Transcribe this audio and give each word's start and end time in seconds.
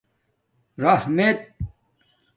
رحمت 0.77 1.55